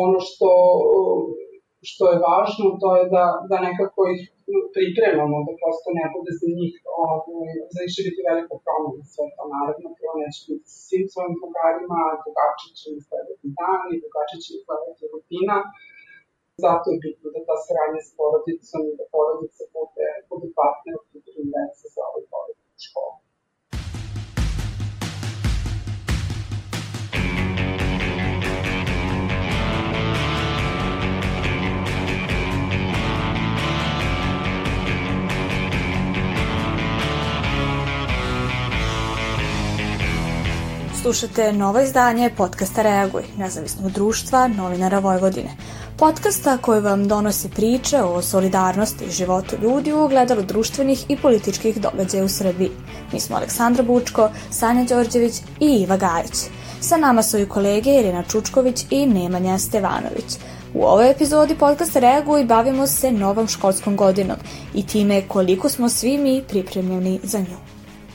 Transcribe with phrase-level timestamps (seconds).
[0.00, 0.50] ono što,
[1.90, 4.22] što je važno, to je da, da nekako ih
[4.76, 9.42] pripremamo, da prosto ne bude za njih, ovaj, za će biti velika promena sve to,
[9.56, 14.50] naravno, prvo neće biti sa svim svojim drugarima, drugačije će izgledati dan i drugačije će
[14.54, 15.56] izgledati rutina,
[16.64, 21.04] zato je bitno da ta sranja s porodicom i da porodica bude, bude partner u
[21.10, 21.52] pripremi
[21.94, 23.16] za ovaj porodicu školu.
[41.02, 45.50] Slušate novo izdanje podcasta Reaguj, nezavisnog društva novinara Vojvodine.
[45.98, 51.80] Podcasta koji vam donosi priče o solidarnosti i životu ljudi u ogledalu društvenih i političkih
[51.80, 52.70] događaja u Srbiji.
[53.12, 56.36] Mi smo Aleksandra Bučko, Sanja Đorđević i Iva Gajić.
[56.80, 60.38] Sa nama su i kolege Irina Čučković i Nemanja Stevanović.
[60.74, 64.36] U ovoj epizodi podcasta Reaguj bavimo se novom školskom godinom
[64.74, 67.71] i time koliko smo svi mi pripremljeni za nju.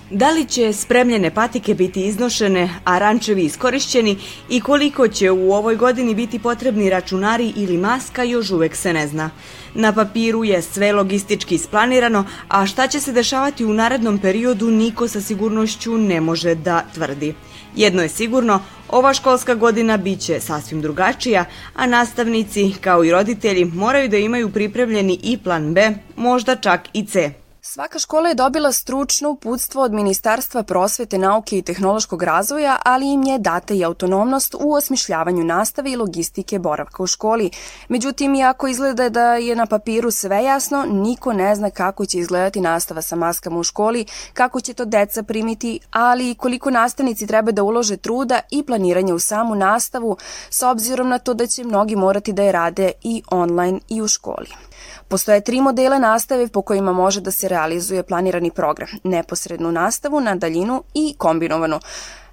[0.10, 4.18] Da li će spremljene patike biti iznošene, a rančevi iskorišćeni
[4.50, 9.08] i koliko će u ovoj godini biti potrebni računari ili maska još uvek se ne
[9.08, 9.30] zna.
[9.74, 15.08] Na papiru je sve logistički isplanirano, a šta će se dešavati u narednom periodu niko
[15.08, 17.34] sa sigurnošću ne može da tvrdi.
[17.76, 24.10] Jedno je sigurno, ova školska godina biće sasvim drugačija, a nastavnici, kao i roditelji, moraju
[24.10, 27.47] da imaju pripremljeni i plan B, možda čak i C.
[27.70, 33.24] Svaka škola je dobila stručno uputstvo od Ministarstva prosvete, nauke i tehnološkog razvoja, ali im
[33.24, 37.50] je data i autonomnost u osmišljavanju nastave i logistike boravka u školi.
[37.90, 42.62] Međutim, iako izgleda da je na papiru sve jasno, niko ne zna kako će izgledati
[42.62, 47.52] nastava sa maskama u školi, kako će to deca primiti, ali i koliko nastavnici treba
[47.52, 50.18] da ulože truda i planiranje u samu nastavu,
[50.50, 54.08] s obzirom na to da će mnogi morati da je rade i online i u
[54.08, 54.67] školi.
[55.08, 58.90] Postoje tri modela nastave po kojima može da se realizuje planirani program.
[59.04, 61.80] Neposrednu nastavu, na daljinu i kombinovanu.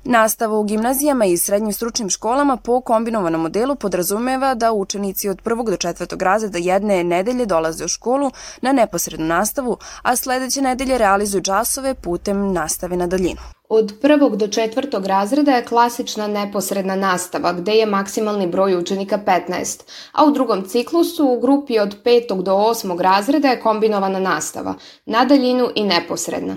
[0.05, 5.71] Nastava u gimnazijama i srednjim stručnim školama po kombinovanom modelu podrazumeva da učenici od prvog
[5.71, 8.31] do četvrtog razreda jedne nedelje dolaze u školu
[8.63, 13.54] na neposrednu nastavu, a sledeće nedelje realizuju časove putem nastave na daljinu.
[13.69, 19.83] Od prvog do četvrtog razreda je klasična neposredna nastava gde je maksimalni broj učenika 15,
[20.13, 24.75] a u drugom ciklusu u grupi od petog do osmog razreda je kombinovana nastava,
[25.07, 26.57] na daljinu i neposredna.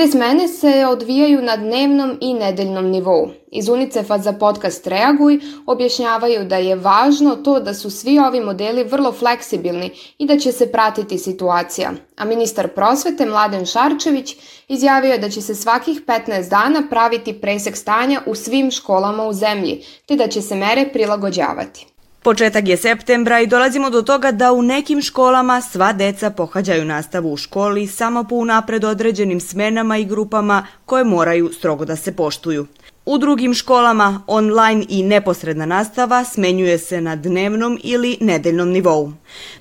[0.00, 3.28] Te smene se odvijaju na dnevnom i nedeljnom nivou.
[3.50, 8.84] Iz UNICEF-a za podcast Reaguj objašnjavaju da je važno to da su svi ovi modeli
[8.84, 11.92] vrlo fleksibilni i da će se pratiti situacija.
[12.16, 14.36] A ministar prosvete Mladen Šarčević
[14.68, 19.32] izjavio je da će se svakih 15 dana praviti presek stanja u svim školama u
[19.32, 21.86] zemlji, te da će se mere prilagođavati.
[22.22, 27.32] Početak je septembra i dolazimo do toga da u nekim školama sva deca pohađaju nastavu
[27.32, 32.66] u školi samo po unapred određenim smenama i grupama koje moraju strogo da se poštuju.
[33.06, 39.12] U drugim školama online i neposredna nastava smenjuje se na dnevnom ili nedeljnom nivou.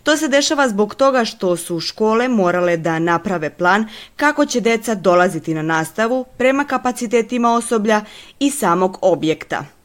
[0.03, 4.95] To se dešava zbog toga što su škole morale da naprave plan kako će deca
[4.95, 8.01] dolaziti na nastavu prema kapacitetima osoblja
[8.39, 9.78] i samog objekta.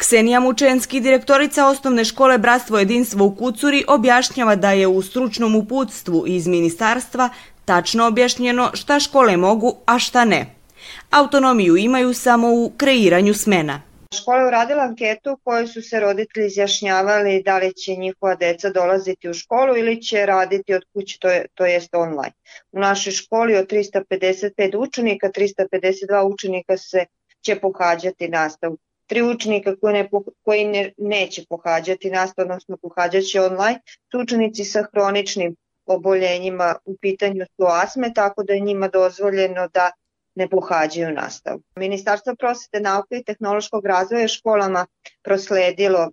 [0.00, 6.24] Ksenija Mučenski, direktorica osnovne škole Bratstvo jedinstvo u Kucuri, objašnjava da je u stručnom uputstvu
[6.26, 7.28] iz ministarstva
[7.64, 10.46] tačno objašnjeno šta škole mogu, a šta ne.
[11.10, 13.82] Autonomiju imaju samo u kreiranju smena.
[14.14, 19.28] Škola je uradila anketu kojoj su se roditelji izjašnjavali da li će njihova deca dolaziti
[19.28, 22.32] u školu ili će raditi od kuće, to, je, to jest online.
[22.72, 27.04] U našoj školi od 355 učenika, 352 učenika se
[27.44, 28.78] će pohađati nastavu
[29.10, 30.08] tri učenika koji, ne,
[30.42, 35.56] koji ne, neće pohađati nastavu, odnosno pohađaće online, su učenici sa hroničnim
[35.86, 39.90] oboljenjima u pitanju su asme, tako da je njima dozvoljeno da
[40.34, 41.62] ne pohađaju nastavu.
[41.76, 44.86] Ministarstvo prosvete, nauke i tehnološkog razvoja školama
[45.22, 46.10] prosledilo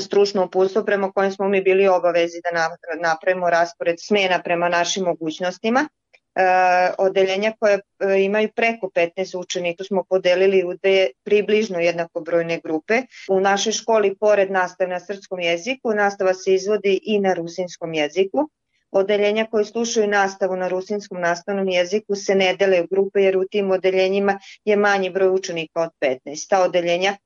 [0.00, 2.68] stručno uputstvo prema kojem smo mi bili obavezi da
[3.02, 5.88] napravimo raspored smena prema našim mogućnostima
[6.98, 7.80] odeljenja koje e,
[8.22, 13.02] imaju preko 15 učenika smo podelili u dve približno jednakobrojne grupe.
[13.28, 18.50] U našoj školi, pored nastave na srpskom jeziku, nastava se izvodi i na rusinskom jeziku.
[18.90, 23.44] Odeljenja koje slušaju nastavu na rusinskom nastavnom jeziku se ne dele u grupe jer u
[23.44, 26.48] tim odeljenjima je manji broj učenika od 15.
[26.48, 27.16] Ta odeljenja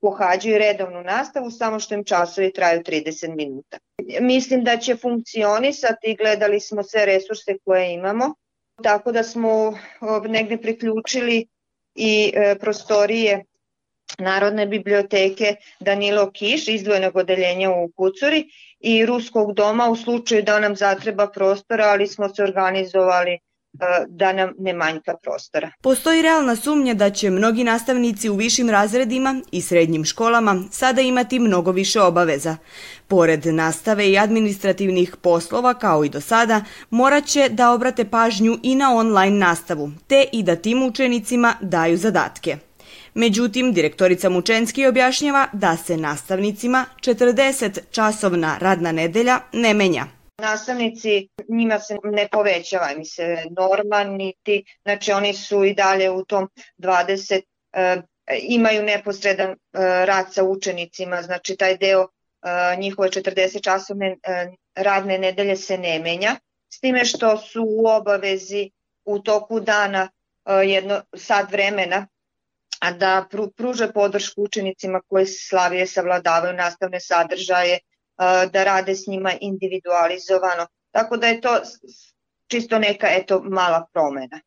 [0.00, 3.78] pohađaju redovnu nastavu, samo što im časovi traju 30 minuta.
[4.20, 8.34] Mislim da će funkcionisati, gledali smo sve resurse koje imamo,
[8.82, 9.78] tako da smo
[10.28, 11.46] negde priključili
[11.94, 13.44] i e, prostorije
[14.18, 18.44] Narodne biblioteke Danilo Kiš, izdvojenog odeljenja u Kucuri
[18.80, 23.38] i Ruskog doma u slučaju da nam zatreba prostora, ali smo se organizovali
[24.08, 25.70] da nam ne manjka prostora.
[25.80, 31.38] Postoji realna sumnja da će mnogi nastavnici u višim razredima i srednjim školama sada imati
[31.38, 32.56] mnogo više obaveza.
[33.08, 38.74] Pored nastave i administrativnih poslova, kao i do sada, morat će da obrate pažnju i
[38.74, 42.56] na online nastavu, te i da tim učenicima daju zadatke.
[43.14, 50.06] Međutim, direktorica Mučenski objašnjava da se nastavnicima 40 časovna radna nedelja ne menja.
[50.38, 56.24] Nastavnici, njima se ne povećava mi se norma, niti, znači oni su i dalje u
[56.24, 56.48] tom
[56.78, 57.40] 20,
[57.72, 58.00] e,
[58.42, 59.56] imaju neposredan e,
[60.06, 65.98] rad sa učenicima, znači taj deo e, njihove 40 časovne e, radne nedelje se ne
[65.98, 66.36] menja,
[66.72, 68.70] s time što su u obavezi
[69.04, 70.08] u toku dana
[70.44, 72.06] e, jedno sad vremena
[72.80, 77.78] a da pru, pruže podršku učenicima koji slavije savladavaju nastavne sadržaje,
[78.52, 80.66] da rade s njima individualizovano.
[80.90, 81.60] Tako da je to
[82.46, 84.40] čisto neka eto mala promena.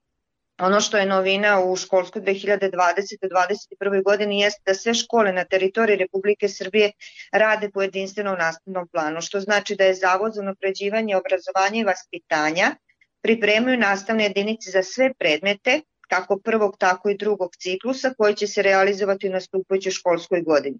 [0.59, 4.03] Ono što je novina u školskoj 2020-2021.
[4.03, 6.91] godini jeste da sve škole na teritoriji Republike Srbije
[7.31, 12.75] rade po jedinstvenom nastavnom planu, što znači da je Zavod za napređivanje obrazovanja i vaspitanja
[13.21, 18.61] pripremaju nastavne jedinice za sve predmete, kako prvog, tako i drugog ciklusa, koji će se
[18.61, 20.79] realizovati u nastupajućoj školskoj godini.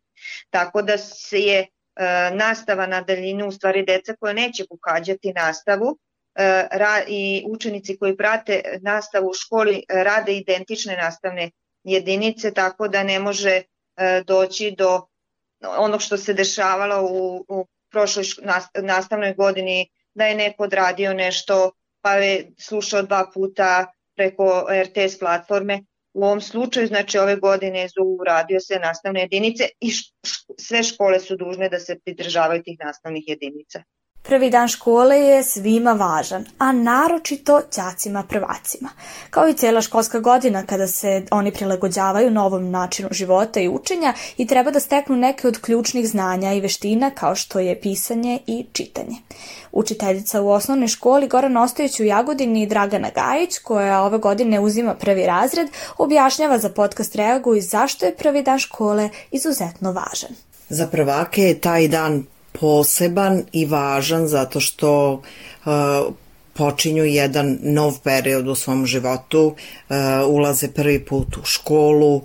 [0.49, 1.67] Tako da se je
[2.33, 5.97] nastava na daljinu, u stvari deca koja neće pohađati nastavu
[6.35, 6.67] e,
[7.07, 11.51] i učenici koji prate nastavu u školi e, rade identične nastavne
[11.83, 13.61] jedinice, tako da ne može
[14.25, 15.07] doći do
[15.77, 18.25] onog što se dešavalo u, u prošloj
[18.75, 21.71] nastavnoj godini, da je neko odradio nešto
[22.01, 23.85] pa je slušao dva puta
[24.15, 25.83] preko RTS platforme,
[26.17, 29.91] U ovom slučaju, znači ove godine su uradio se nastavne jedinice i
[30.59, 33.83] sve škole su dužne da se pridržavaju tih nastavnih jedinica.
[34.21, 38.89] Prvi dan škole je svima važan, a naročito đacima prvacima.
[39.29, 44.47] Kao i cijela školska godina kada se oni prilagođavaju novom načinu života i učenja i
[44.47, 49.15] treba da steknu neke od ključnih znanja i veština kao što je pisanje i čitanje.
[49.71, 55.25] Učiteljica u osnovnoj školi Goran Ostojić u Jagodini Dragana Gajić, koja ove godine uzima prvi
[55.25, 55.67] razred,
[55.97, 60.35] objašnjava za podcast Reagu i zašto je prvi dan škole izuzetno važan.
[60.69, 62.25] Za prvake je taj dan
[62.59, 65.71] poseban i važan zato što uh,
[66.54, 69.95] počinju jedan nov period u svom životu, uh,
[70.27, 72.21] ulaze prvi put u školu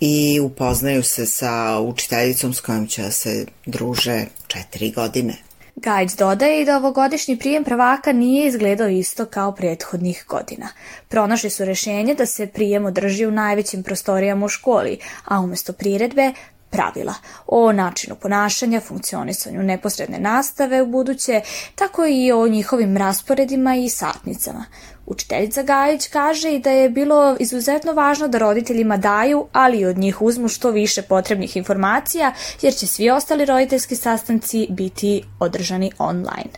[0.00, 5.34] i upoznaju se sa učiteljicom s kojom će se druže četiri godine.
[5.76, 10.68] Gajić dodaje i da ovogodišnji prijem prvaka nije izgledao isto kao prethodnih godina.
[11.08, 16.32] Pronašli su rešenje da se prijem održi u najvećim prostorijama u školi, a umesto priredbe
[16.74, 17.14] pravila
[17.46, 21.40] o načinu ponašanja, funkcionisanju neposredne nastave u buduće,
[21.74, 24.64] tako i o njihovim rasporedima i satnicama.
[25.06, 29.98] Učiteljica Gajić kaže i da je bilo izuzetno važno da roditeljima daju, ali i od
[29.98, 36.50] njih uzmu što više potrebnih informacija, jer će svi ostali roditeljski sastanci biti održani online.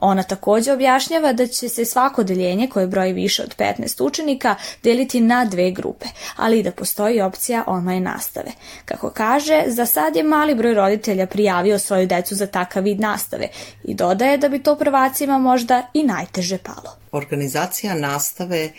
[0.00, 5.20] Ona takođe objašnjava da će se svako deljenje koje broji više od 15 učenika deliti
[5.20, 6.06] na dve grupe,
[6.36, 8.50] ali i da postoji opcija online nastave.
[8.84, 13.48] Kako kaže, za sad je mali broj roditelja prijavio svoju decu za takav vid nastave
[13.84, 16.99] i dodaje da bi to prvacima možda i najteže palo.
[17.12, 18.72] Organizacija nastave e,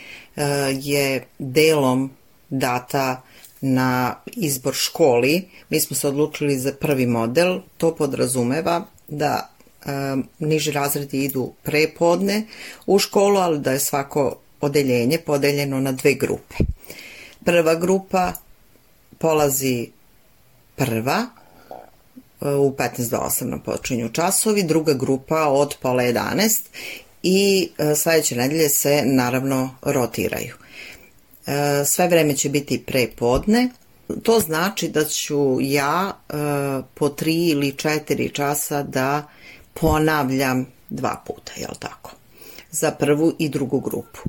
[0.82, 2.12] je delom
[2.50, 3.22] data
[3.62, 5.50] na izbor školi.
[5.70, 7.60] Mi smo se odlučili za prvi model.
[7.78, 9.50] To podrazumeva da
[9.86, 9.92] e,
[10.40, 12.44] niži razredi idu prepodne
[12.86, 16.56] u školu, ali da je svako odeljenje podeljeno na dve grupe.
[17.46, 18.34] Prva grupa
[19.18, 19.90] polazi
[20.76, 21.26] prva,
[22.42, 26.60] e, u 15 do 8 na počinju časovi, druga grupa od pola 11
[27.24, 30.56] i e, sledeće nedelje se naravno rotiraju.
[31.48, 33.70] E, sve vreme će biti pre podne,
[34.24, 36.34] to znači da ću ja e,
[36.94, 39.28] po tri ili četiri časa da
[39.74, 42.12] ponavljam dva puta, jel tako?
[42.72, 44.20] Za prvu i drugu grupu.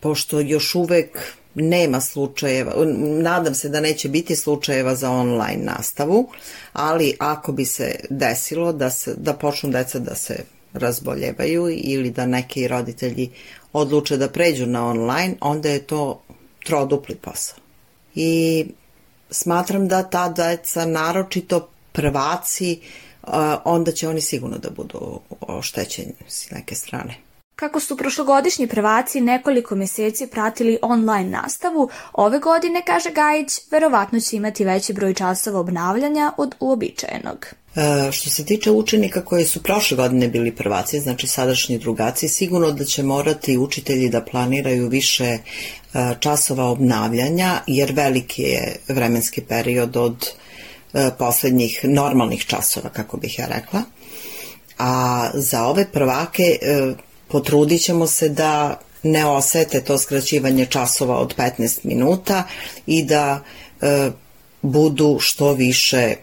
[0.00, 2.72] Pošto još uvek nema slučajeva,
[3.20, 6.28] nadam se da neće biti slučajeva za online nastavu,
[6.72, 12.26] ali ako bi se desilo da, se, da počnu deca da se razboljevaju ili da
[12.26, 13.30] neki roditelji
[13.72, 16.22] odluče da pređu na online, onda je to
[16.66, 17.58] trodupli posao.
[18.14, 18.64] I
[19.30, 22.80] smatram da ta deca, naročito prvaci,
[23.64, 27.14] onda će oni sigurno da budu oštećeni s neke strane.
[27.56, 34.36] Kako su prošlogodišnji prvaci nekoliko meseci pratili online nastavu, ove godine, kaže Gajić, verovatno će
[34.36, 37.46] imati veći broj časova obnavljanja od uobičajenog.
[37.76, 42.72] E, što se tiče učenika koji su prošle godine bili prvaci, znači sadašnji drugaci, sigurno
[42.72, 45.38] da će morati učitelji da planiraju više e,
[46.20, 50.26] časova obnavljanja, jer veliki je vremenski period od
[50.94, 53.82] e, poslednjih normalnih časova, kako bih ja rekla.
[54.78, 56.58] A za ove prvake
[57.28, 62.42] potrudit ćemo se da ne osete to skraćivanje časova od 15 minuta
[62.86, 63.40] i da
[63.80, 64.10] e,
[64.62, 66.14] budu što više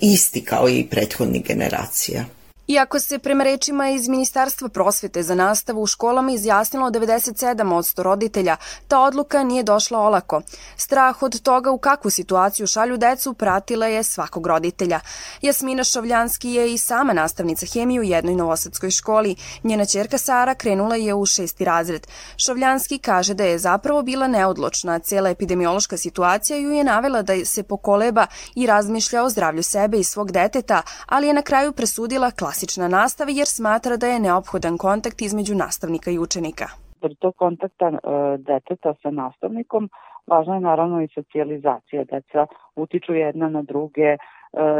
[0.00, 2.24] isti kao i prethodnih generacija.
[2.68, 8.56] Iako se prema rečima iz Ministarstva prosvete za nastavu u školama izjasnilo 97% roditelja,
[8.88, 10.42] ta odluka nije došla olako.
[10.76, 15.00] Strah od toga u kakvu situaciju šalju decu pratila je svakog roditelja.
[15.42, 19.36] Jasmina Šovljanski je i sama nastavnica hemije u jednoj novosadskoj školi.
[19.64, 22.06] Njena čerka Sara krenula je u šesti razred.
[22.36, 24.98] Šovljanski kaže da je zapravo bila neodločna.
[24.98, 30.04] Cela epidemiološka situacija ju je navela da se pokoleba i razmišlja o zdravlju sebe i
[30.04, 34.76] svog deteta, ali je na kraju presudila klas klasična nastava jer smatra da je neophodan
[34.78, 36.66] kontakt između nastavnika i učenika.
[37.00, 37.98] Pri to kontakta e,
[38.38, 39.88] deteta sa nastavnikom
[40.26, 42.04] važna je naravno i socijalizacija.
[42.04, 42.46] Deca
[42.76, 44.16] utiču jedna na druge, e,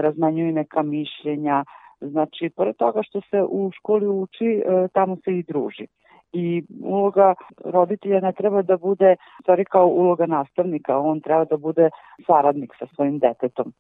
[0.04, 1.64] razmenjuju neka mišljenja.
[2.00, 5.86] Znači, pored toga što se u školi uči, e, tamo se i druži
[6.32, 11.90] i uloga roditelja ne treba da bude stvari kao uloga nastavnika, on treba da bude
[12.26, 13.72] saradnik sa svojim detetom.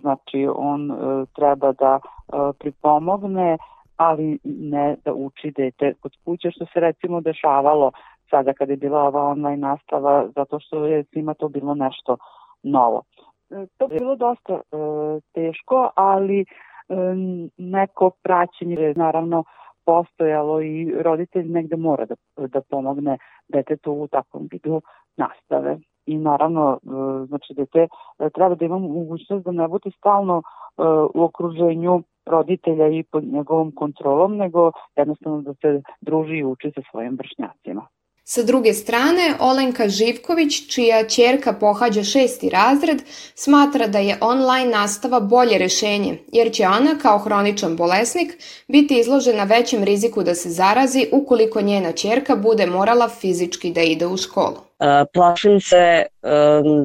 [0.00, 0.94] Znači, on e,
[1.34, 3.58] treba da e, pripomogne,
[3.96, 7.92] ali ne da uči dete kod kuće, što se recimo dešavalo
[8.30, 12.16] sada kada je bila ova online nastava, zato što je svima to bilo nešto
[12.62, 13.02] novo.
[13.50, 14.60] E, to je bilo dosta e,
[15.34, 16.44] teško, ali e,
[17.56, 19.44] neko praćenje je naravno
[19.86, 24.82] postojalo i roditelj negde mora da, da pomogne detetu u takvom vidu
[25.16, 30.42] nastave i naravno e, znači dete e, treba da ima mogućnost da ne bude stalno
[30.42, 30.82] e,
[31.14, 36.80] u okruženju roditelja i pod njegovom kontrolom, nego jednostavno da se druži i uči sa
[36.90, 37.86] svojim vršnjacima.
[38.26, 43.02] Sa druge strane, Olenka Živković, čija čerka pohađa šesti razred,
[43.34, 48.32] smatra da je online nastava bolje rešenje, jer će ona, kao hroničan bolesnik,
[48.68, 54.06] biti izložena većem riziku da se zarazi ukoliko njena čerka bude morala fizički da ide
[54.06, 54.56] u školu.
[55.12, 56.02] Plašim se,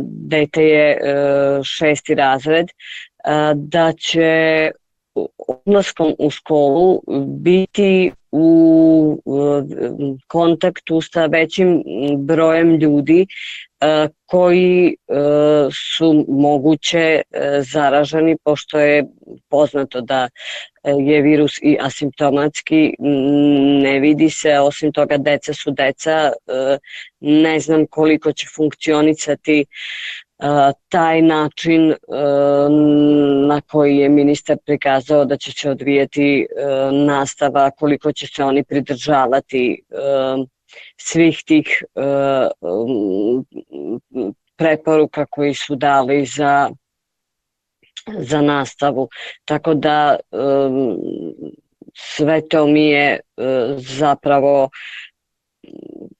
[0.04, 1.00] dete je
[1.64, 2.68] šesti razred,
[3.56, 4.72] da će
[5.48, 9.22] odlaskom u školu biti u
[10.28, 11.84] kontaktu sa većim
[12.18, 13.26] brojem ljudi
[13.82, 15.14] e, koji e,
[15.72, 17.22] su moguće e,
[17.72, 19.06] zaraženi pošto je
[19.50, 20.30] poznato da
[20.84, 22.94] je virus i asimptomatski
[23.84, 24.60] ne vidi se.
[24.60, 26.32] Osim toga deca su deca
[27.20, 29.66] ne znam koliko će funkcionisati
[30.90, 31.96] taj način
[33.48, 36.48] na koji je ministar prikazao da će se odvijeti
[36.92, 39.82] nastava, koliko će se oni pridržavati
[40.98, 41.84] svih tih
[44.56, 46.70] preporuka koji su dali za
[48.18, 49.10] za nastavu.
[49.46, 50.18] Tako da
[51.94, 53.20] sve to mi je
[53.78, 54.70] zapravo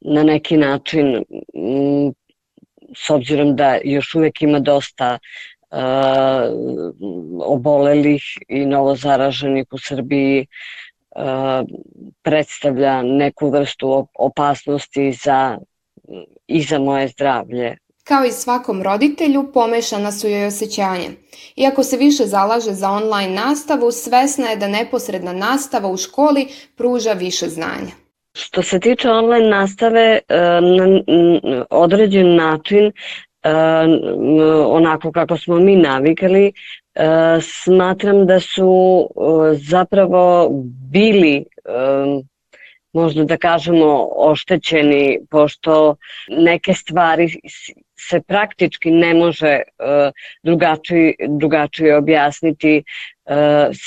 [0.02, 1.24] na neki način
[2.96, 5.18] s obzirom da još uvek ima dosta
[5.72, 5.78] uh,
[7.46, 10.48] obolelih i novozaraženih u Srbiji
[11.16, 11.68] uh,
[12.22, 15.58] predstavlja neku vrstu opasnosti za,
[16.48, 17.78] i za moje zdravlje.
[18.04, 21.10] Kao i svakom roditelju, pomešana su joj osjećanja.
[21.56, 27.14] Iako se više zalaže za online nastavu, svesna je da neposredna nastava u školi pruža
[27.14, 28.09] više znanja.
[28.40, 31.02] Što se tiče online nastave, e, na
[31.70, 32.92] određen način, e,
[34.66, 36.52] onako kako smo mi navikali, e,
[37.42, 39.08] smatram da su
[39.54, 40.50] zapravo
[40.92, 41.46] bili
[42.94, 45.96] možda da kažemo oštećeni pošto
[46.30, 47.30] neke stvari
[48.10, 49.60] se praktički ne može
[50.44, 52.84] drugačije, drugačije objasniti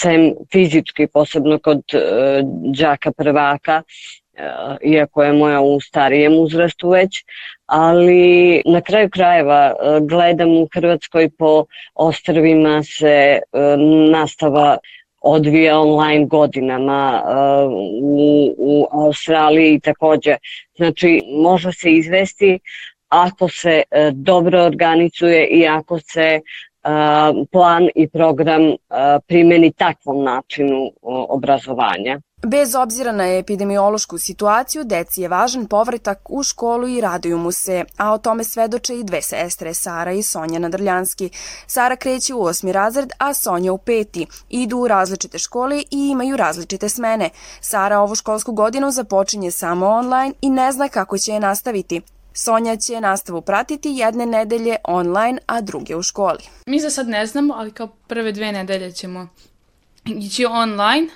[0.00, 1.82] sem fizički, posebno kod
[2.78, 3.82] đaka prvaka
[4.82, 7.24] iako je moja u starijem uzrastu već,
[7.66, 13.76] ali na kraju krajeva eh, gledam u Hrvatskoj po ostrvima se eh,
[14.10, 14.78] nastava
[15.20, 17.22] odvija online godinama
[18.02, 20.36] u, u Australiji takođe.
[20.76, 22.58] Znači, može se izvesti
[23.08, 26.40] ako se dobro organizuje i ako se
[27.52, 28.62] plan i program
[29.26, 30.92] primeni takvom načinu
[31.28, 32.20] obrazovanja.
[32.46, 37.84] Bez obzira na epidemiološku situaciju, deci je važan povratak u školu i raduju mu se,
[37.96, 41.30] a o tome svedoče i dve sestre, Sara i Sonja Nadrljanski.
[41.66, 44.26] Sara kreće u osmi razred, a Sonja u peti.
[44.50, 47.30] Idu u različite škole i imaju različite smene.
[47.60, 52.00] Sara ovu školsku godinu započinje samo online i ne zna kako će je nastaviti.
[52.34, 56.42] Sonja će nastavu pratiti jedne nedelje online, a druge u školi.
[56.66, 59.28] Mi za sad ne znamo, ali kao prve dve nedelje ćemo
[60.04, 61.08] ići online,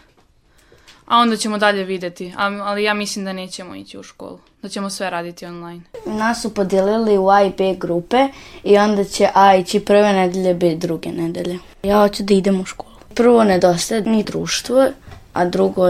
[1.06, 2.32] a onda ćemo dalje videti.
[2.36, 5.80] Ali ja mislim da nećemo ići u školu, da ćemo sve raditi online.
[6.06, 8.28] Nas su podelili u A i B grupe
[8.64, 11.58] i onda će A ići prve nedelje, B druge nedelje.
[11.82, 12.96] Ja hoću da idem u školu.
[13.14, 14.86] Prvo nedostaje ni društvo,
[15.32, 15.88] a drugo,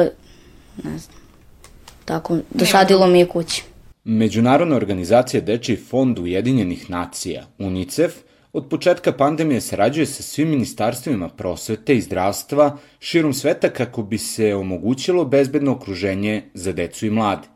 [0.84, 1.16] ne znam,
[2.04, 3.64] tako, dosadilo mi je kući.
[4.04, 8.14] Međunarodna organizacija Dečiji fond Ujedinjenih nacija, UNICEF,
[8.56, 14.54] od početka pandemije sarađuje sa svim ministarstvima prosvete i zdravstva širom sveta kako bi se
[14.54, 17.48] omogućilo bezbedno okruženje za decu i mlade.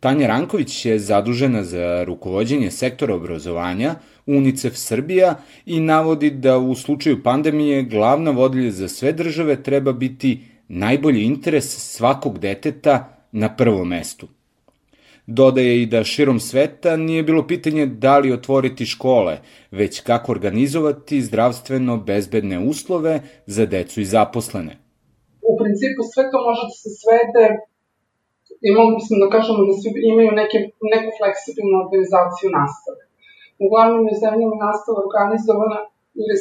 [0.00, 3.94] Tanja Ranković je zadužena za rukovodđenje sektora obrazovanja
[4.26, 5.34] UNICEF Srbija
[5.66, 11.78] i navodi da u slučaju pandemije glavna vodilja za sve države treba biti najbolji interes
[11.78, 14.28] svakog deteta na prvom mestu.
[15.30, 19.38] Dodaje i da širom sveta nije bilo pitanje da li otvoriti škole,
[19.70, 24.72] već kako organizovati zdravstveno bezbedne uslove za decu i zaposlene.
[25.50, 27.46] U principu sve to može da se svede
[28.70, 30.58] imamo bismo da kažemo da svi imaju neke,
[30.92, 33.02] neku fleksibilnu organizaciju nastave.
[33.66, 35.78] Uglavnom je zemljama nastava organizovana
[36.22, 36.36] ili,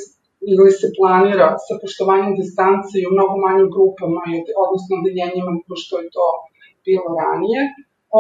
[0.52, 4.22] ili se planira sa poštovanjem distance i u mnogo manjim grupama,
[4.64, 5.52] odnosno odeljenjima,
[5.84, 6.26] što je to
[6.88, 7.62] bilo ranije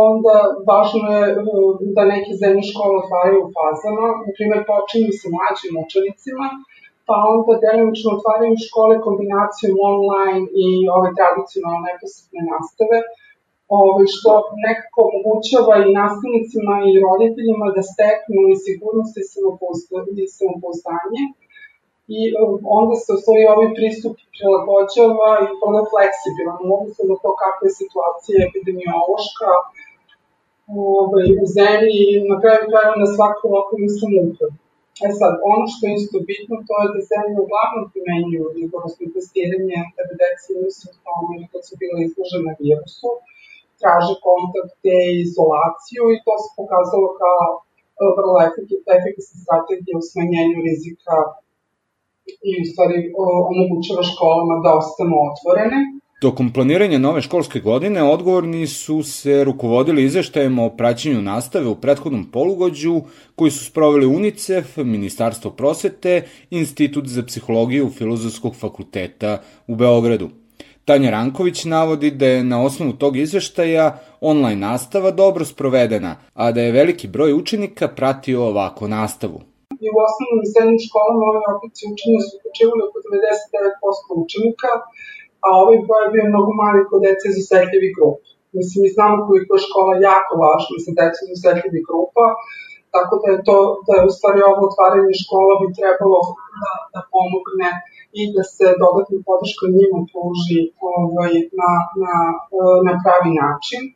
[0.05, 0.35] onda
[0.69, 5.73] važno je uh, da neke zemlje škole otvaraju u fazama, na primjer počinju sa mlađim
[5.85, 6.47] učenicima,
[7.07, 10.67] pa onda delimično otvaraju škole kombinacijom online i
[10.97, 12.97] ove tradicionalne neposredne nastave,
[13.79, 14.31] ove, što
[14.67, 19.23] nekako omogućava i nastavnicima i roditeljima da steknu i sigurnost i
[20.37, 21.23] samopouzdanje.
[22.15, 27.15] I um, onda se u stvari ovaj pristup prilagođava i vrlo fleksibilan u odnosu na
[27.23, 29.51] to kakva je situacija epidemiološka,
[30.85, 34.55] ovaj, u zemlji i na kraju krajeva na svaku lokalnu samoupravu.
[35.05, 39.79] E sad, ono što je isto bitno, to je da zemlje uglavnom primenjuju rigorosno testiranje
[39.95, 43.09] da bi deca imaju simptome ili kad su bile izložene virusu,
[43.79, 48.35] traže kontakte i izolaciju i to se pokazalo kao e, vrlo
[48.97, 51.15] efikasna strategija u smanjenju rizika
[52.49, 52.97] i u stvari
[53.51, 55.79] omogućava školama da ostanu otvorene.
[56.21, 62.25] Tokom planiranja nove školske godine odgovorni su se rukovodili izveštajem o praćenju nastave u prethodnom
[62.31, 63.01] polugođu
[63.35, 70.29] koji su sproveli UNICEF, Ministarstvo prosvete Institut za psihologiju Filozofskog fakulteta u Beogradu.
[70.85, 76.61] Tanja Ranković navodi da je na osnovu tog izveštaja online nastava dobro sprovedena, a da
[76.61, 79.41] je veliki broj učenika pratio ovako nastavu.
[79.83, 84.71] I u osnovnom i srednjim školama ove oblici učenja su počivali oko 99% učenika,
[85.45, 88.27] a ovaj broj je bio mnogo mali kod dece iz osetljivih grupa.
[88.57, 92.25] Mislim, mi znamo koliko je škola jako važna za decu iz osetljivih grupa,
[92.95, 96.19] tako da je to, da je u stvari ovo otvaranje škola bi trebalo
[96.61, 97.69] da, da pomogne
[98.19, 100.59] i da se dodatna podrška njima pruži
[100.91, 101.71] ovaj, na,
[102.03, 102.15] na,
[102.87, 103.81] na pravi način.
[103.87, 103.93] E,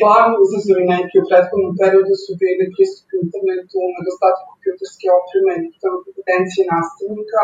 [0.00, 6.62] glavni izazovi neki u prethodnom periodu su bili pristup internetu, nedostatak kompjuterske opreme i kompetencije
[6.74, 7.42] nastavnika,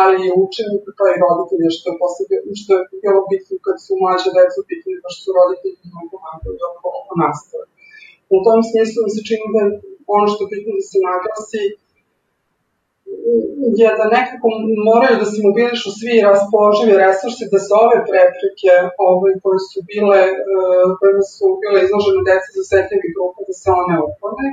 [0.00, 2.22] ali i učenika pa i roditelja, što je, posle,
[2.60, 4.64] što je bilo bitno kad su mlađe deca u
[5.02, 7.66] pa što su roditelji mnogo pomagali oko, oko nastave.
[8.36, 9.62] U tom smislu mi se čini da
[10.16, 11.62] ono što je bitno da se naglasi
[13.80, 14.46] je da nekako
[14.90, 18.72] moraju da se mobilišu svi raspoloživi resursi da se ove prepreke
[19.12, 23.68] ove, koje su bile, uh, koje su bile izložene deca za osetljivih grupa, da se
[23.82, 24.48] one uklone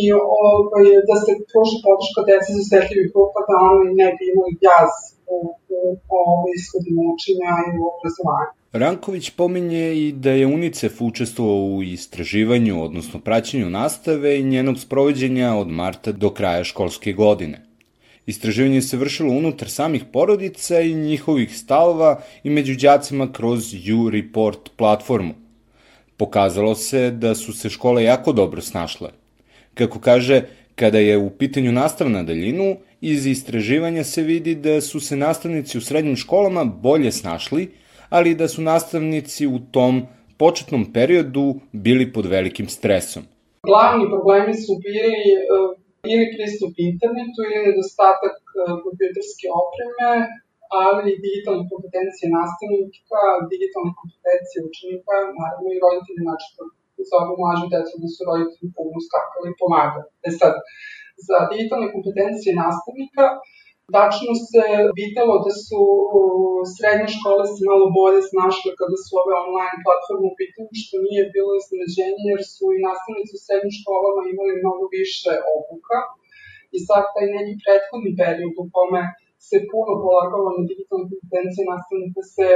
[0.00, 0.02] i
[0.42, 4.92] ovaj, da se pruži podrška deci za osetljivih grupa da oni ne bi imali jaz
[5.34, 5.38] u,
[5.76, 5.78] u,
[6.18, 8.61] u ishodima učenja i u obrazovanju.
[8.72, 15.54] Ranković pominje i da je UNICEF učestvovao u istraživanju, odnosno praćenju nastave i njenog sprovođenja
[15.54, 17.66] od marta do kraja školske godine.
[18.26, 25.34] Istraživanje se vršilo unutar samih porodica i njihovih stavova i među đacima kroz U-Report platformu.
[26.16, 29.10] Pokazalo se da su se škole jako dobro snašle.
[29.74, 30.42] Kako kaže,
[30.74, 35.78] kada je u pitanju nastava na daljinu, iz istraživanja se vidi da su se nastavnici
[35.78, 37.68] u srednjim školama bolje snašli,
[38.16, 39.94] ali da su nastavnici u tom
[40.42, 41.44] početnom periodu
[41.84, 43.22] bili pod velikim stresom.
[43.70, 45.70] Glavni problemi su bili uh,
[46.12, 50.10] ili pristup internetu ili nedostatak uh, kompjuterske opreme,
[50.84, 53.20] ali i digitalne kompetencije nastavnika,
[53.52, 56.46] digitalne kompetencije učenika, naravno i roditelji, znači
[57.08, 60.08] za ovu mlađu decu da su roditelji puno skakali i pomagali.
[60.28, 60.54] E sad,
[61.28, 63.24] za digitalne kompetencije nastavnika,
[63.96, 64.64] Tačno se
[65.00, 65.82] videlo da su
[66.74, 71.32] srednje škole se malo bolje snašle kada su ove online platforme u pitanju, što nije
[71.36, 75.98] bilo iznenađenje jer su i nastavnici u srednjim školama imali mnogo više obuka
[76.76, 79.02] i sad taj neki prethodni period u kome
[79.48, 82.48] se puno polagalo na digitalne kompetencije nastavnika se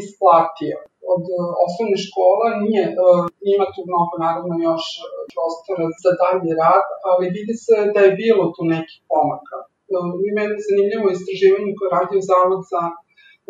[0.00, 0.78] isplatio.
[1.14, 3.22] Od uh, osnovne škola nije, uh,
[3.54, 4.84] ima tu mnogo naravno još
[5.34, 9.51] prostora za dalji rad, ali vidi se da je bilo tu nekih pomaka.
[10.28, 12.82] Ima jedno zanimljivo istraživanje koje radio Zavod za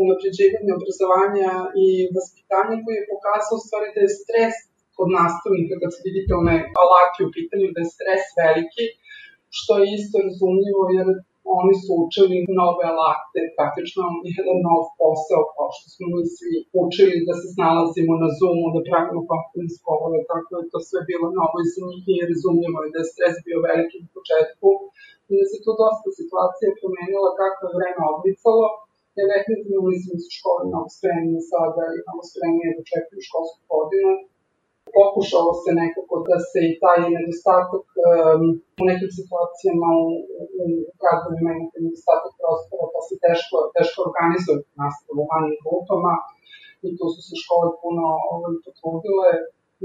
[0.03, 1.51] unapređivanje obrazovanja
[1.85, 4.55] i vaspitanja koji je pokazao u stvari da je stres
[4.97, 8.87] kod nastavnika kad su digitalne alati u pitanju, da je stres veliki,
[9.59, 11.09] što je isto razumljivo jer
[11.59, 14.03] oni su učili nove alate, praktično
[14.39, 18.81] jedan nov posao, kao što smo mi svi učili da se snalazimo na Zoomu, da
[18.89, 20.01] pravimo conference call
[20.33, 23.35] tako je to sve bilo novo i za njih i razumljivo je da je stres
[23.47, 24.69] bio veliki u početku.
[25.31, 28.67] I da se tu dosta situacija promenila kako je vreme odlicalo,
[29.19, 33.61] ja definitivno mislim da su škole mnogo spremnije sada i mnogo spremnije da čekaju školsku
[33.73, 34.13] godinu,
[34.99, 38.43] pokušalo se nekako da se i taj nedostatak um,
[38.81, 40.07] u nekim situacijama u,
[40.63, 40.65] u
[41.01, 46.15] gradovima imate nedostatak prostora, pa se teško, teško organizovati nastavu u manjim grupama
[46.87, 49.31] i tu su se škole puno ovaj, potrudile.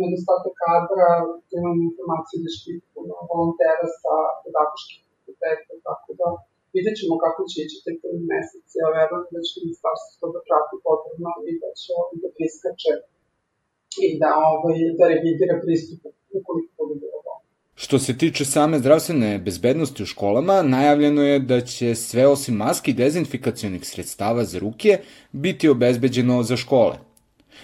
[0.01, 1.09] Nedostatak kadra,
[1.57, 6.27] imam informaciju da će puno volontera sa pedagoških fakulteta, tako da
[6.75, 10.39] vidjet ćemo kako će ići te prvi meseci, ja verujem da će ministarstvo to da
[10.47, 11.91] prati potrebno i da će
[12.23, 12.91] da priskače
[14.03, 15.99] i da, ovaj, da revidira pristup
[16.39, 17.17] ukoliko bude bilo
[17.75, 22.91] Što se tiče same zdravstvene bezbednosti u školama, najavljeno je da će sve osim maski
[22.91, 24.99] i dezinfikacijonih sredstava za ruke
[25.31, 26.97] biti obezbeđeno za škole.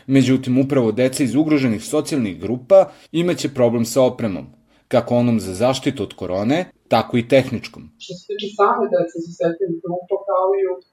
[0.08, 4.46] Međutim, upravo deca iz ugroženih socijalnih grupa imaće problem sa opremom,
[4.88, 7.84] kako onom za zaštitu od korone, tako i tehničkom.
[8.00, 10.92] Što se tiče same dece iz socijalnih grupa, kao i u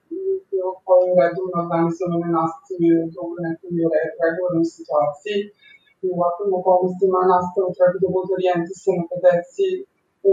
[0.50, 3.70] bilo kojoj redovno organizovane nastavi u drugoj nekoj
[4.22, 5.38] regularnoj situaciji.
[6.02, 9.66] I u ovakvim okolnostima nastava treba da bude orijentisana ka deci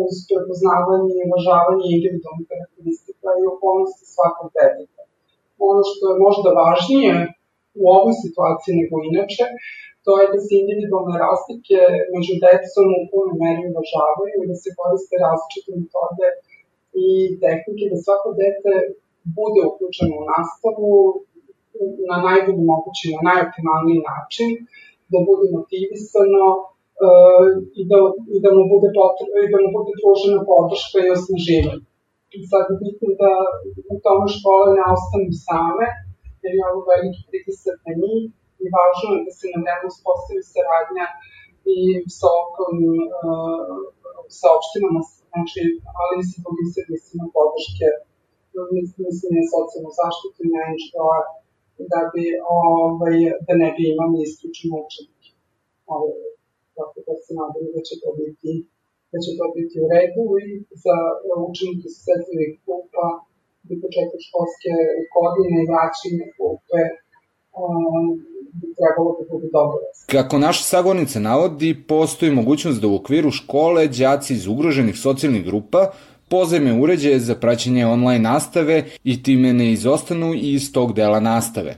[0.02, 5.04] uz prepoznavanje i uvažavanje individualnih karakteristika i okolnosti svakog deteta.
[5.70, 7.14] Ono što je možda važnije
[7.82, 9.46] u ovoj situaciji nego inače,
[10.06, 11.80] to je da se individualne razlike
[12.14, 16.28] među decom u punoj meri uvažavaju i da se koriste različite metode
[17.06, 17.08] i
[17.42, 18.74] tehnike, da svako dete
[19.40, 20.92] bude uključeno u nastavu
[22.10, 24.50] na najbolji mogući, na najoptimalniji način,
[25.12, 26.46] da bude motivisano
[27.06, 27.46] uh,
[27.80, 27.98] i, da,
[28.36, 31.86] i da mu bude, potrebno, i da mu bude pružena podrška i osnaživanje.
[32.38, 33.32] I sad bitno da
[33.94, 35.88] u tome škole ne ostanu same,
[36.44, 38.24] jer je ovo veliki pritisak na njih
[38.64, 41.08] i važno je da se na vreme uspostavi saradnja
[41.76, 41.78] i
[42.18, 42.98] sa okolnim
[43.30, 43.78] uh,
[44.40, 45.62] sa opštinama, znači,
[46.00, 47.88] ali i sa drugim servisima podrške
[48.76, 51.02] mislim je socijalnu zaštitu i najništa
[51.92, 52.26] da bi,
[52.62, 55.30] ovaj, da ne bi imali isključeno učenike.
[55.96, 56.32] Ovaj,
[56.78, 58.54] tako da se nadam da će to biti
[59.12, 60.48] da će to biti u redu i
[60.84, 60.98] za
[61.52, 63.08] učenike sa sedmih grupa
[63.72, 64.74] i početak školske
[65.16, 66.82] godine i vraćanje grupe
[67.62, 68.06] um,
[68.60, 69.12] bi trebalo
[69.54, 69.64] da.
[70.16, 75.92] Kako naša sagovornica navodi, postoji mogućnost da u okviru škole đaci iz ugroženih socijalnih grupa
[76.28, 81.78] pozajme uređaje za praćenje online nastave i time ne izostanu i iz tog dela nastave.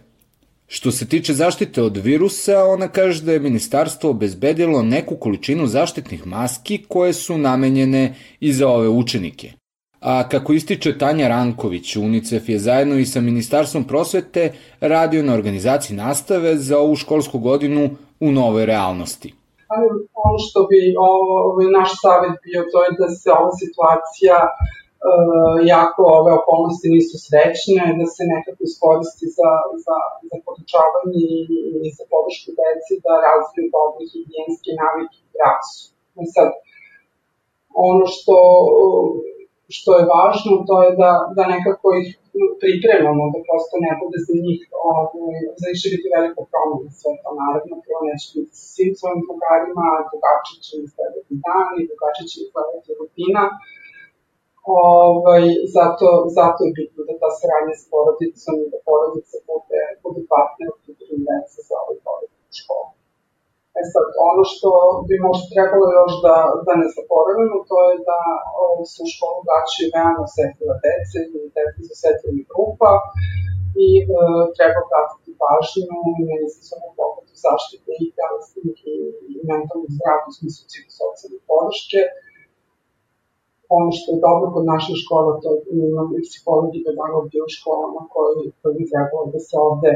[0.67, 6.27] Što se tiče zaštite od virusa, ona kaže da je ministarstvo obezbedilo neku količinu zaštitnih
[6.27, 9.51] maski koje su namenjene i za ove učenike.
[9.99, 15.97] A kako ističe Tanja Ranković, UNICEF je zajedno i sa Ministarstvom prosvete radio na organizaciji
[15.97, 19.38] nastave za ovu školsku godinu u novoj realnosti
[20.27, 20.79] ono što bi
[21.09, 27.15] ovaj, naš savjet bio to je da se ova situacija uh, jako ove okolnosti nisu
[27.27, 29.51] srećne, da se nekako iskoristi za,
[29.85, 29.97] za,
[30.29, 31.23] za podučavanje
[31.85, 35.83] i, za podršku deci da razviju dobre higijenske navike i praksu.
[36.23, 36.49] I sad,
[37.89, 38.35] ono što
[39.75, 42.07] što je važno, to je da, da nekako ih
[42.61, 44.59] pripremamo, da prosto ne bude za njih,
[44.91, 49.21] ovaj, za će biti veliko promena sve to, naravno, prvo neće biti sa svim svojim
[49.25, 53.43] drugarima, drugačije će izgledati dan i drugačije će izgledati rutina,
[54.69, 55.43] Ovaj,
[55.75, 60.67] zato, zato je bitno da ta saradnja s porodicom i da porodica bude, bude partner
[60.71, 62.88] u pripremi dece za ovaj porodicu školu.
[63.79, 64.69] E sad, ono što
[65.07, 68.21] bi možda trebalo još da, da ne zaboravimo, to je da
[68.61, 72.91] o, su u školu vraćaju veoma osetljiva deca i deca iz osetljivih grupa
[73.85, 74.05] i e,
[74.57, 75.97] treba pratiti pažnju
[76.29, 78.97] međusobnu pokretu zaštite i telesnih i,
[79.31, 82.01] i mentalnog zdravlja u smislu psihosocijalne podrške.
[83.77, 88.01] Ono što je dobro kod naših škola, to je imamo i psihologi, pedagogi u školama
[88.13, 89.91] koji, koji bi trebalo da se ovde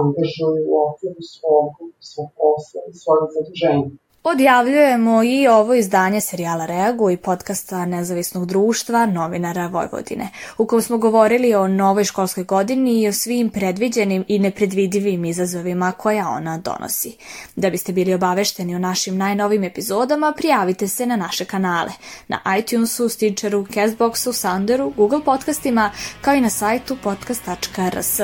[0.00, 1.70] angažuju u okviru svog,
[2.10, 3.88] svog posla i svojeg zaduženja.
[4.28, 10.98] Odjavljujemo i ovo izdanje serijala Reagu i podcasta Nezavisnog društva novinara Vojvodine, u kom smo
[10.98, 17.16] govorili o novoj školskoj godini i o svim predviđenim i nepredvidivim izazovima koja ona donosi.
[17.56, 21.92] Da biste bili obavešteni o našim najnovim epizodama, prijavite se na naše kanale,
[22.28, 28.20] na iTunesu, Stitcheru, Castboxu, Sounderu, Google podcastima, kao i na sajtu podcast.rs.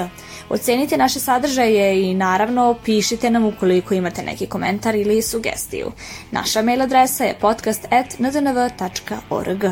[0.49, 5.93] Ocenite naše sadržaje i naravno pišite nam ukoliko imate neki komentar ili sugestiju.
[6.31, 9.65] Naša mail adresa je podcast.ndnv.org.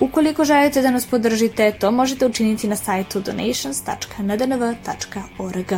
[0.00, 5.72] Ukoliko želite da nas podržite, to možete učiniti na sajtu donations.ndnv.org.